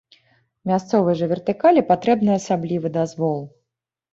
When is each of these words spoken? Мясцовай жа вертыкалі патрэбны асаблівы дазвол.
Мясцовай 0.69 1.17
жа 1.19 1.27
вертыкалі 1.33 1.85
патрэбны 1.91 2.31
асаблівы 2.39 2.87
дазвол. 2.99 3.39